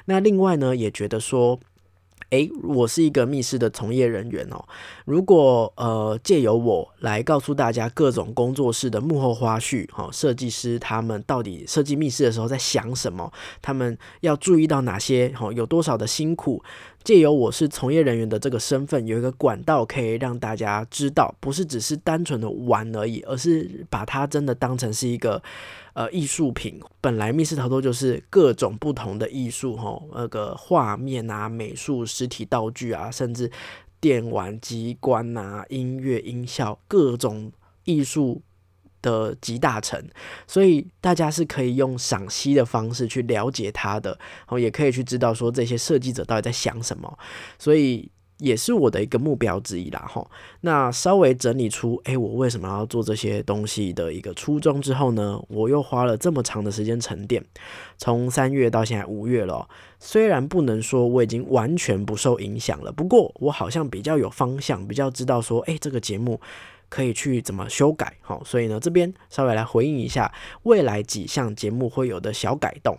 [0.05, 1.60] 那另外呢，也觉得说。
[2.31, 4.63] 诶，我是一个密室的从业人员哦。
[5.05, 16.63] 如果呃借由我来告诉大家各种工作室的幕后花絮，哈，设计师他们到底设计密室的时候在想什么，他们要注意到哪些，哈，有多少的辛苦。
[17.05, 25.41] 借由我是从业人员的这个身份，有一个管道可以让大家知道，不是只是单纯的玩而已，而是把它真的当成是一个
[25.93, 26.81] 呃艺术品。
[26.99, 33.51] 本来密室逃脱就是各种不同的艺术，哈，那个画面啊、美术、实体道具啊，甚至
[34.01, 37.51] 电玩机关啊、音乐音效，各种
[37.83, 38.41] 艺术。
[39.05, 40.03] 的集大成，
[40.47, 47.19] 所以大家是可以用赏析的方式去了解它的，然后也可以去知道说这些设计者到底在想什么，
[47.59, 50.05] 所以也是我的一个目标之一啦。
[50.11, 50.27] 哈，
[50.61, 57.45] 那稍微整理出，诶，我为什么要做这些东西的一个初衷之后呢，我又花了这么长的时间沉淀，
[57.97, 66.41] 从三月到现在五月了，虽然不能说我已经完全不受影响了，不过我好像比较有方向，比较知道说，诶，这个节目。
[66.89, 68.17] 可以去怎么修改？
[68.21, 72.98] 好，所以呢，这边稍微来回应一下未来几项节目会有的小改动。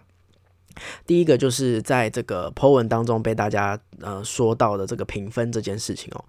[1.07, 6.25] 第一个就是在这个 Po 文当中被大家呃说到的这个评分这件事情哦。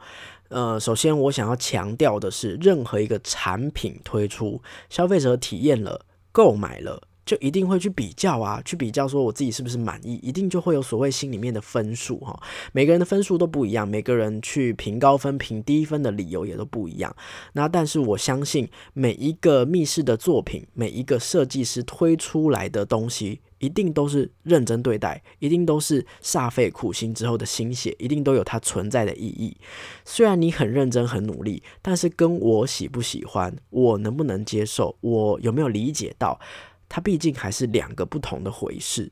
[0.50, 7.02] 呃，首先我想要强调的是，任何一个产品推出，消费者体验了、购买了。
[7.28, 12.42] 就一定会去比较啊，去比较说我自己是不是满意，一定就会有所谓心里面的分数哈。
[12.72, 17.16] 每个人的分数都不一样，每个人去评高分、评低分的理由也都不一样。
[17.54, 23.42] 那但是我相信每一个密室的作品，每一个设计师推出来的东西。
[23.60, 29.58] 一定都是认真对待，一定都是煞费苦心之后的心血，一定都有它存在的意义。
[30.06, 36.40] 虽然你很认真、很努力，但是跟我喜不喜欢，我能不能接受，我有没有理解到，
[36.88, 39.12] 它毕竟还是两个不同的回事。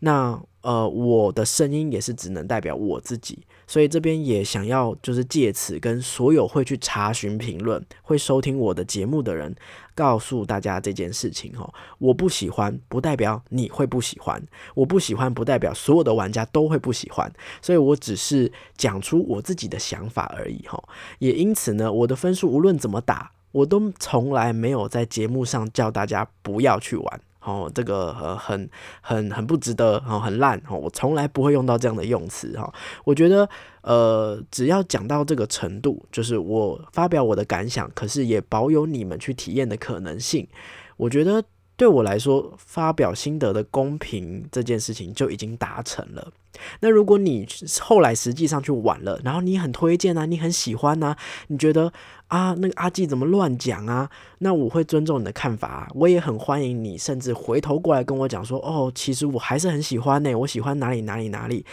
[0.00, 9.54] 那呃，我的声音也是只能代表我自己，所以这边也想要就是借此跟所有会去查询评论、会收听我的节目的人，
[9.94, 11.72] 告诉大家这件事情哈。
[11.98, 14.38] 我不喜欢，不代表你会不喜欢；
[14.74, 17.32] 我不喜欢，不代表所有的玩家都会不喜欢。
[17.62, 20.82] 所以我只是讲出我自己的想法而已哈。
[21.20, 27.20] 也因此呢，我的分数无论怎么打，我都从来没有在节目上叫大家不要去玩。
[27.40, 28.68] 哦，这个呃很
[29.00, 32.70] 很很不值得，哦很烂，哦我从来不会用到这样的用词哈。
[33.04, 33.48] 我觉得
[33.82, 40.46] 呃只要讲到这个程度，就是我发表我的感想，可是也保有你们去体验的可能性。
[40.96, 41.42] 我觉得
[41.76, 46.32] 对我来说，发表心得的公平这件事情就已经达成了。
[46.80, 47.46] 那如果你
[47.80, 51.16] 后来实际上去玩了，然后你很推荐啊，你很喜欢啊，
[51.46, 51.92] 你觉得？
[52.28, 54.10] 啊，那个阿纪怎么乱讲啊？
[54.38, 61.64] 那我会尊重你的看法，我也很欢迎你，甚至回头过来跟我讲说，哦，其实我还是很喜欢呢，我喜欢哪里哪里哪里。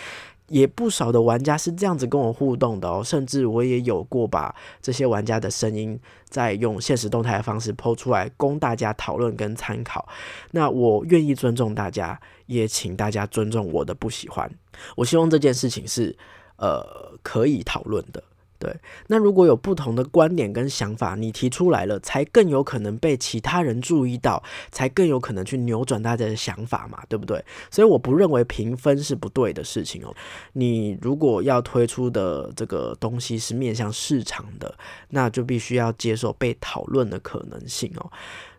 [0.49, 5.97] 也不少的玩家是这样子跟我互动的哦，甚至我也有过把这些玩家的声音
[6.29, 10.07] 再用现实动态的方式抛出来，供大家讨论跟参考。
[10.51, 14.51] 那我愿意尊重大家，也请大家尊重我的不喜欢。
[14.97, 16.15] 我希望这件事情是
[16.57, 16.85] 呃
[17.23, 18.21] 可以讨论的。
[18.63, 18.73] 对，
[19.07, 27.43] 那如果有不同的观点跟想法，你提出来了，才更有可能被其他人注意到，才更有可能去扭转大家的想法嘛，对不对？
[27.69, 30.15] 所以我不认为评分是不对的事情哦。
[30.53, 34.73] 你如果要推出的这个东西是面向市场的，
[35.09, 38.09] 那就必须要接受被讨论的可能性哦。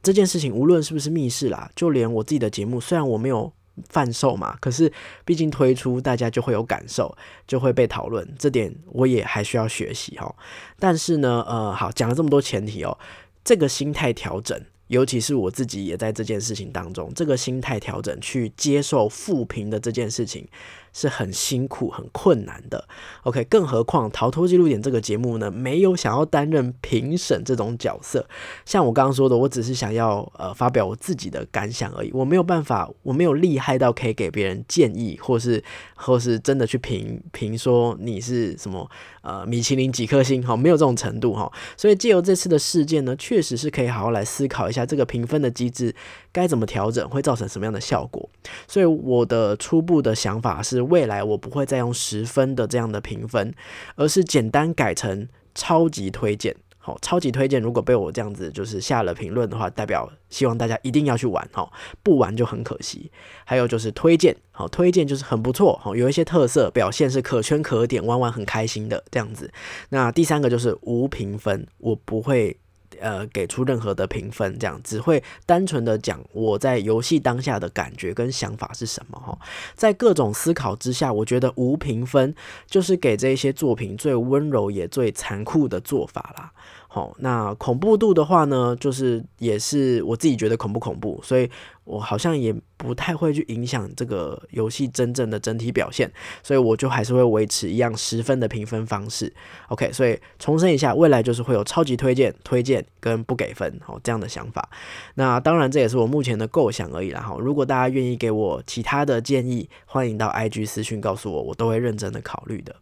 [0.02, 3.50] 这件事情无论是不是密室啦，就连我自己的节目，虽然我没有。
[3.88, 4.92] 贩售嘛，可是
[5.24, 10.34] 毕竟推出，大家就会有感受，就会被讨论，这点我也还需要学习哈。
[10.78, 12.98] 但是呢，呃，好，讲了这么多前提哦，
[13.44, 14.60] 这个心态调整。
[14.88, 20.46] 尤其是我自己也在这件事情当中，这个心态调整去接受负评的这件事情
[20.94, 22.88] 是很辛苦、很困难的。
[23.24, 28.26] OK，更何况《逃脱记录点》这个节目呢，没有想要担任评审这种角色。
[28.64, 35.62] 像我刚刚说的，我只是想要呃发表我自己的感想而已，我没有办法，我没有厉害到可以给别人建议，或是
[35.94, 38.88] 或是真的去评评说你是什么。
[39.24, 45.94] 呃，米其林几颗星哈，没有这种程度哈，所以借由这次的事件呢，确实是可以好好来思考一下这个评分的机制
[46.30, 48.28] 该怎么调整，会造成什么样的效果。
[48.68, 53.54] 所以我的初步的想法是，未来我不会再用十分的这样的评分，
[53.96, 56.54] 而是简单改成超级推荐。
[56.86, 57.62] 好，超级推荐！
[57.62, 61.66] 如果被我这样子就是下了评论的话，代表希望大家一定要去玩哈，
[62.02, 63.10] 不玩就很可惜。
[63.46, 69.50] 还有就是推荐，好，推荐就是很不错，好，有一些特色表现是可圈可点，玩玩很开心的这样子。
[69.88, 72.58] 那第三个就是无评分，我不会。
[73.00, 79.38] 呃，给出任何的评分，这样只会单纯的讲我在游戏当下的感觉跟想法是什么哈。
[79.74, 82.35] 在各种思考之下，我觉得无评分
[82.66, 86.52] 就是给这些作品最温柔也最残酷的做法啦。
[86.94, 91.50] 好，那恐怖度的话呢，就是也是我自己觉得恐不恐怖，所以
[91.83, 96.09] 我好像也不太会去影响这个游戏真正的整体表现，
[96.40, 99.35] 所以我就还是会维持一样十分的评分方式。
[99.70, 104.68] OK，所以重申一下，未来就是会有超级推荐、推荐跟不给分，好这样的想法。
[105.16, 107.20] 那当然这也是我目前的构想而已啦。
[107.20, 112.76] 哈，如果大家愿意给我其他的建议，欢迎到 IG 私讯告诉我，我都会认真的考虑的。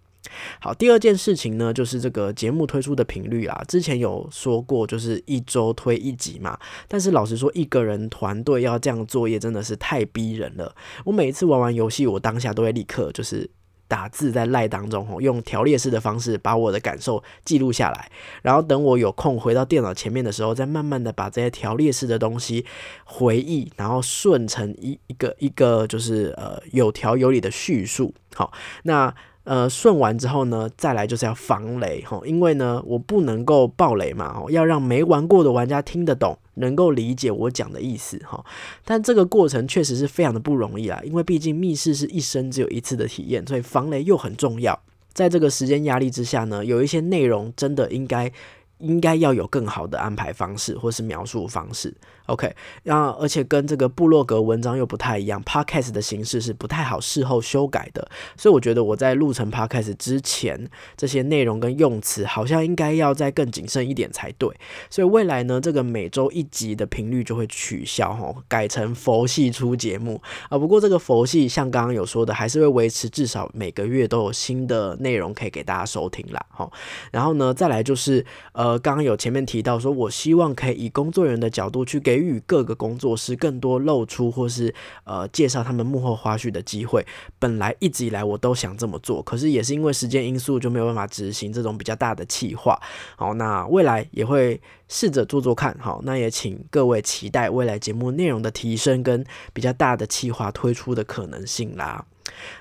[0.61, 3.63] 好，第二件事情呢，就是这个节目推出的频率啊。
[3.67, 6.57] 之前有说过，就是一周推一集嘛。
[6.87, 10.75] 但是老实说，一个人团队要这样作业，真的是太逼人了。
[11.05, 13.51] 我每一次玩完游戏，我当下都会立刻就是
[13.89, 18.11] 打字在赖当中，用条列式的方式把我的感受记录下来。
[18.43, 22.65] 然后等我有空回到电脑前面的时候，再慢慢的把这些条列式的东西
[23.05, 28.15] 回忆，然后顺成一一个一个就是呃有条有理的叙述。
[28.35, 28.53] 好，
[28.85, 29.13] 那。
[29.45, 38.45] 呃，顺完之后呢，再来就是要防雷哈，因为呢，我不能够爆雷嘛，要让没玩过的玩家听得懂，能够理解我讲的意思哈。
[38.85, 44.79] 但这个过程确实是非常的不容易啊，因为毕竟密室是一生只有一次的体验，所以防雷又很重要。
[45.13, 48.31] 在这个时间压力之下呢，有一些内容真的应该
[48.79, 51.93] 应该要有更好的安排方式或是描述方式。
[52.33, 52.51] OK，
[52.85, 64.49] 那而且跟这个部落格文章又不太一样，Podcast 的形式是不太好事后修改的，所以我觉得我在录成 Podcast 之前，这些内容跟用词好像应该要再更谨慎一点才对。
[64.89, 70.19] 所以未来呢，这个每周一集的频率就会取消哈，改成佛系出节目
[70.49, 70.57] 啊。
[70.57, 76.43] 不过这个佛系像刚刚有说的，还是会维持至少每个月都有新的内容可以给大家收听啦。
[76.49, 76.71] 哈。
[77.11, 82.22] 然后呢，再来就是呃，刚刚有前面提到说，我希望可以以工作人员的角度去给。
[82.23, 87.07] 与各个工作室更多露出或是呃介绍他们幕后花絮的机会。
[87.39, 92.81] 本来一直以来我都想这么做，可是也是因为时间因素就没有办法执行这种比较大的企划。
[93.17, 95.77] 好，那未来也会试着做做看。
[95.81, 102.05] 好，那也请各位期待未来节目内容的提升跟比较大的企划推出的可能性啦。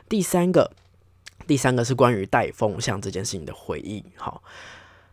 [0.10, 0.72] 第三个，
[1.48, 4.04] 第三个是关于带风向这件事情的回忆。
[4.16, 4.42] 好，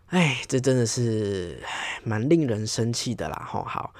[0.07, 1.63] 哎，这真的是
[2.03, 3.43] 蛮令人生气的啦。
[3.47, 3.93] 好好。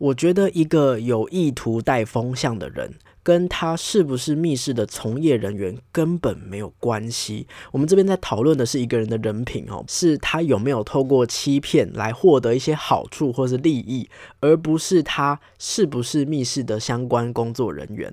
[0.00, 2.94] 我觉得一个有意图带风向的人。
[3.22, 7.46] 跟他是不是密室的从业人员根本没有关系。
[7.70, 14.08] 我们这边在讨论的是一个人的人品哦，是他有没有透过欺骗来获得一些好处或是利益，
[14.40, 18.12] 而不是他是不是密室的相关工作人员。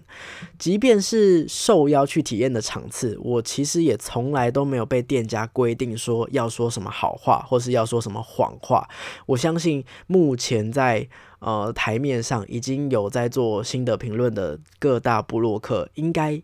[0.59, 8.85] 即便是受邀去体验的场次，我其实也从来都没有被店家规定说要说什么好话，或是要说什么谎话。
[9.25, 11.07] 我相信目前在。
[11.39, 16.41] 呃，台面上已经有在做新的评论的各大部落客，应该。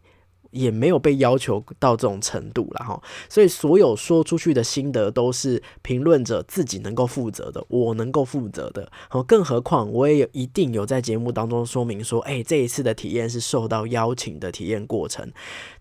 [0.54, 8.88] 也没有被要求到这种程度了哈，所以所有说出去的心得都是评论者自己能够负责的，我能够负责的。
[9.10, 15.28] 好，更何况我也有一定有在节目当中说明说，哎，这一次的体验是受到邀请的体验过程，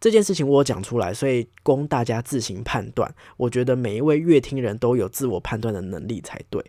[0.01, 3.15] 这件事情我讲出来，所以供大家自行判断。
[3.37, 6.65] 我觉得每一位乐听人都有自我判断的能力才对。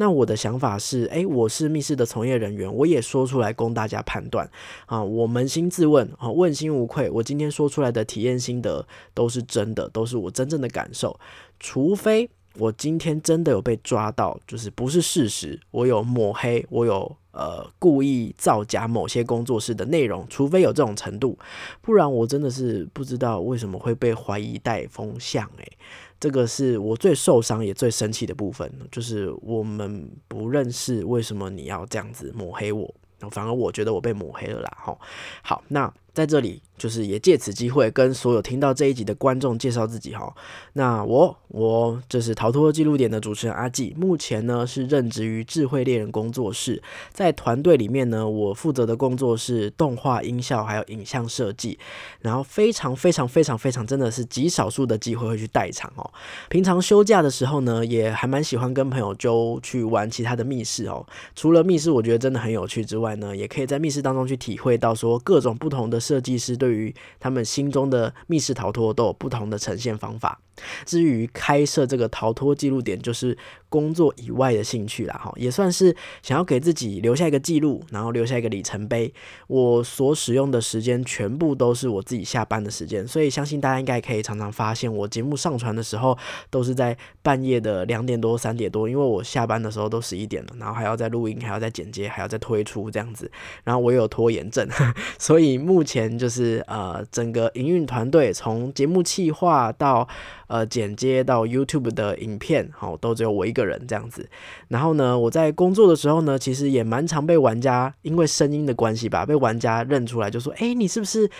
[0.00, 4.48] 那我的想法是，哎，我是密室的从业人员，我也说出来供大家判断
[4.86, 5.02] 啊。
[5.02, 7.48] 我扪心自问啊，问心无愧，我今天。
[7.58, 11.18] 说出来的体验心得都是真的，都是我真正的感受。
[11.58, 21.38] 除非我今天真的有被抓到，就是不是事实，我有抹黑，我有呃故意造假某些工作室的内容，除非有这种程度，
[21.80, 25.48] 不然我真的是不知道为什么会被怀疑带风向。
[25.58, 25.72] 诶，
[26.18, 32.92] 这个是我最受伤也最生气的部分，就是我们不认识，为什么你要这样子抹黑我？
[33.30, 34.76] 反而我觉得我被抹黑了啦。
[34.82, 34.98] 吼，
[35.42, 35.92] 好，那。
[36.18, 40.34] 在这里，就是也借此机会跟所有听到这一集的观众介绍自己哈。
[40.72, 51.78] 那我我这是逃脱记录点的主持人阿纪，目前呢是任职于智慧猎人工作室，在团队里面呢，我负责的工作是动画、音效还有影像设计。
[52.20, 56.10] 然后非常非常非常非常真的是极少数的机会会去代场哦。
[56.48, 61.06] 平常休假的时候呢，也还蛮喜欢跟朋友就去玩其他的密室哦。
[61.36, 66.00] 除了密室我觉得真的很有趣之外呢，也可以在密室当中去体会到说各种不同的。
[66.08, 70.40] 设计师对于他们心中的密室逃脱都有不同的呈现方法。
[70.84, 73.36] 至于开设这个逃脱记录点，就是
[73.68, 79.12] 工作以外的兴趣啦，哈，也算是想要给自己留下一个记录，然后留下一个里程碑。
[79.46, 86.16] 我所使用的时间全部都是我自己下班的时间，所以相信大家应该可以常常发现，我节目上传的时候
[86.50, 93.30] 都是在半夜的两点多、三点多，因为我下班的时候都十一点了，然后还要再录音，还要再剪接，还要再推出这样子。
[93.64, 94.66] 然后我有拖延症，
[95.18, 100.08] 所以目前就是呃，整个营运团队从节目企划到
[100.48, 104.28] 呃，剪接到 YouTube 的影片，好，都只有我一个人这样子。
[104.66, 111.30] 然后呢，我在工作的时候呢，其实也蛮常被玩家因为声音的关系吧，被玩家认出来，就说：“哎，你是不是？”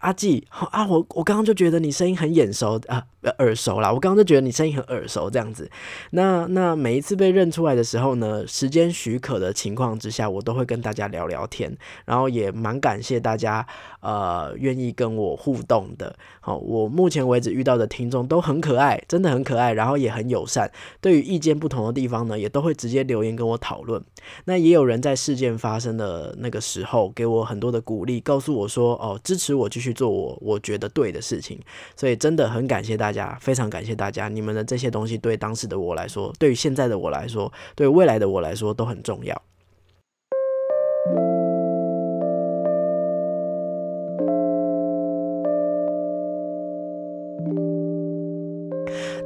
[0.00, 3.02] 阿纪，啊，我我刚刚就觉得你声音很眼熟啊，
[3.38, 3.92] 耳熟啦。
[3.92, 5.68] 我刚刚就觉得你声音很耳熟，这样子。
[6.10, 13.66] 那那每一次被认出来的时候呢，时间许可的情况之下，我都会跟大家聊聊天，然后也蛮感谢大家
[14.00, 16.14] 呃愿意跟我互动的。
[16.40, 20.70] 好，我目前为止遇到的听众都很可爱，真的很可爱，然后也很友善。
[21.00, 24.00] 对于意见不同的地方呢，也都会直接留言跟我讨论。
[24.44, 29.96] 那也有人在事件发生的那个时候给我很多的鼓励，告诉我说哦，支持我继续。
[29.96, 31.58] 做我我觉得对的事情，
[31.96, 39.42] 所以真的很感谢大家，非常感谢大家，你们的这些东西对当时的我来说，对于现在的我来说，对未来的我来说都很重要。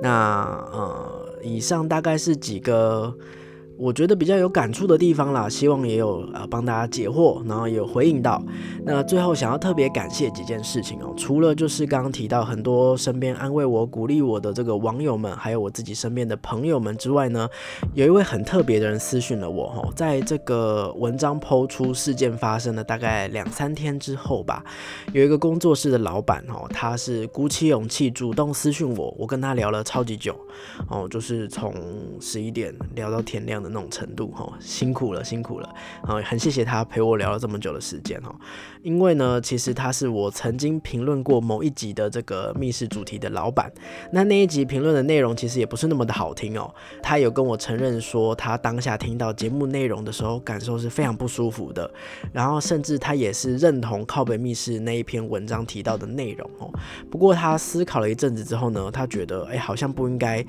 [0.02, 3.16] 那呃，以上大概是几个。
[3.80, 8.42] 我觉得比较有感触的地方啦，希望也有呃帮大家解惑，然后也有回应到。
[8.84, 17.48] 那最后想要特别感谢几件事情哦，除了就是刚刚提到很多身边安慰我、鼓励我的这个网友们，还有我自己身边的朋友们之外呢，
[17.94, 24.62] 有一位很特别的人私讯了我哈，在这个文章抛出事件发生的大概两三天之后吧，
[25.14, 30.38] 有一个工作室的老板哦，他是鼓起勇气主动私讯我，我跟他聊了超级久
[30.90, 31.72] 哦，就是从
[32.20, 33.69] 十一点聊到天亮的。
[33.70, 35.68] 那种程度哈，辛苦了，辛苦了，
[36.02, 38.34] 啊，很谢谢他陪我聊了这么久的时间哈。
[38.82, 43.70] 因为呢，其实他是我曾经评论过某一集的这个密室主题的老板。
[44.10, 46.72] 那那一集评论的内容其实也不是那么的好听哦。
[47.02, 51.90] 他有跟我承认说，他当下听到节目内容的时候，感受是非常不舒服的。
[52.32, 56.72] 然后甚至他也是认同靠北密室那一篇文章提到的内容哦。
[57.10, 60.44] 不过他思考了一阵子之后呢，他觉得哎，好像不应该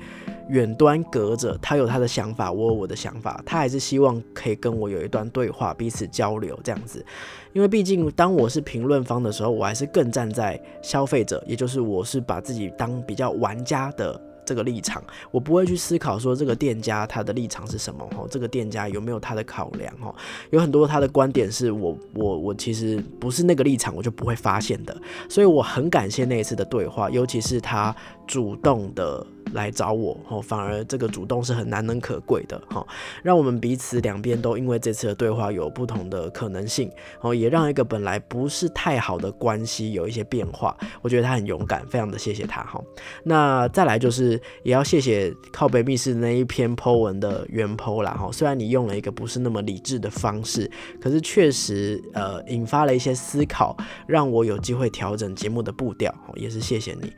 [0.48, 1.58] 远端隔着。
[1.60, 7.04] 他有他的想法，我有我的想想法，他还是希望可以跟我有一段对话，彼此交流这样子。
[7.52, 20.14] 因为毕竟，当我是评论方的时候，我还是更站在消费者，也就是我是把自己当比较玩家的这个立场，我不会去思考说这个店家他的立场是什么哈，这个店家有没有他的考量哈，
[20.50, 24.96] 有很多他的观点是我我我其实不是那个立场，我就不会发现的，
[25.28, 27.94] 所以我很感谢那一次的对话，尤其是他
[28.32, 29.26] 主动的。
[29.52, 32.82] 来找我哦，反而这个主动是很难能可贵的哈，
[33.22, 40.74] 让我们彼此两边都因为这次的对话有不同的可能性哦，也让一个本来不是太好的关系有一些变化。
[41.02, 42.82] 我觉得他很勇敢，非常的谢谢他哈。
[43.24, 53.76] 那再来就是也要谢谢靠北密室那一篇 Po 文的原 Po 啦哈，虽然你用了一个不是那么理智的方式，可是确实呃引发了一些思考，
[54.06, 57.12] 让我有机会调整节目的步调，也是谢谢你。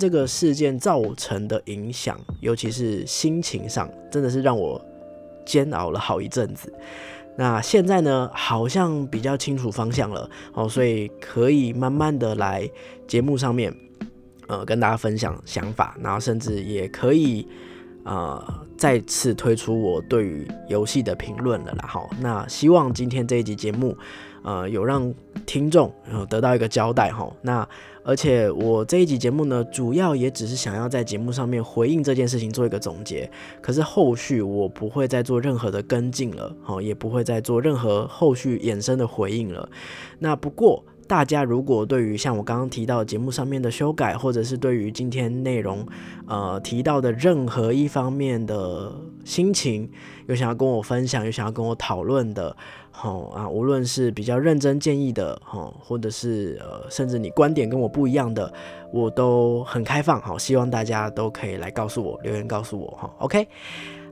[0.00, 4.82] 这个事件造成的影响，尤其是心情上，真的是让我
[5.44, 6.72] 煎熬了好一阵子。
[7.36, 12.68] 那现在呢，好像比较清楚方向了哦，所以可以慢慢的来
[13.06, 13.74] 节目上面，
[14.48, 17.46] 呃，跟大家分享想法，然后甚至也可以
[18.04, 21.84] 呃再次推出我对于游戏的评论了啦。
[21.86, 23.96] 好，那希望今天这一集节目，
[24.42, 25.14] 呃，有让
[25.46, 25.90] 听众
[26.28, 27.30] 得到一个交代哈。
[27.42, 27.66] 那
[28.10, 33.30] 而且我这一集节目呢，主要也只是想要在节目上面回应这件事情，做一个总结。
[33.60, 39.68] 可是后续我不会再做任何的跟进了，好，也不会再做任何后续衍生的回应了。
[40.18, 45.86] 那不过大家如果对于像我刚刚提到节目上面的修改，或者是对于今天内容
[46.26, 48.92] 呃提到的任何一方面的
[49.24, 49.88] 心情，
[50.26, 52.56] 有想要跟我分享，有想要跟我讨论的。
[53.02, 58.52] 好啊，无论是比较认真建议的，哈，或者是呃，甚至你观点跟我不一样的，
[58.92, 63.48] 我都很开放，好，希望大家都可以来告诉我，留言告诉我，哈，OK，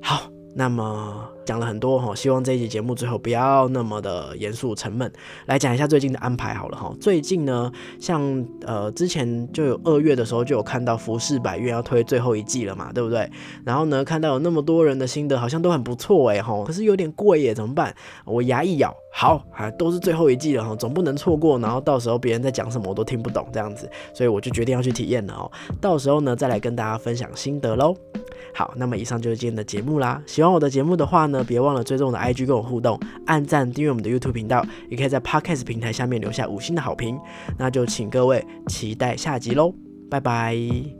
[0.01, 0.38] 好。
[0.55, 5.11] 那么讲了很多哈，希望这一集节目最后不要那么的严肃沉闷，
[5.47, 6.93] 来讲一下最近的安排好了哈。
[7.01, 7.71] 最近呢，
[8.01, 13.31] 像呃之前就有二月的时候就有看到《服饰百越》要推最后一季了嘛，对不对？
[13.65, 17.95] 然后呢，看到有那么多人的心得，好像都很不错哎哈，可是有点贵耶，怎么办？
[18.25, 25.51] 我牙一咬，好啊，都是最后一季了哈，总不能错过，然后到时候别人在讲什么我都听不懂这样子，所以我就决定要去体验了哦。
[25.81, 27.95] 到时候呢，再来跟大家分享心得喽。
[28.55, 30.23] 好，那么以上就是今天的节目啦。
[30.27, 37.19] 喜欢我的节目的话呢，别忘了追踪我的 IG 跟我互动，按赞订阅我们的 YouTube 频道，也可以在 Podcast 平台下面留下五星的好评。
[37.57, 39.73] 那就请各位期待下集喽，
[40.11, 40.98] 拜拜。